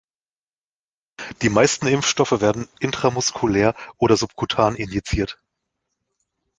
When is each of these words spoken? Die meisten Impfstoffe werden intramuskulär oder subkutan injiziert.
Die 1.43 1.49
meisten 1.51 1.85
Impfstoffe 1.85 2.41
werden 2.41 2.67
intramuskulär 2.79 3.75
oder 3.99 4.17
subkutan 4.17 4.75
injiziert. 4.75 5.37